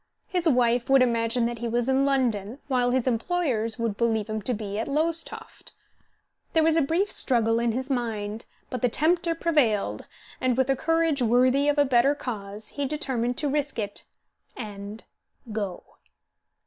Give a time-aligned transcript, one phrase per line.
[0.25, 4.41] His wife would imagine that he was in London, while his employers would believe him
[4.41, 5.73] to be at Lowestoft.
[6.53, 10.05] There was a brief struggle in his mind, but the tempter prevailed,
[10.41, 14.05] and, with a courage worthy of a better cause, he determined to risk it
[14.57, 15.03] and
[15.51, 15.83] go.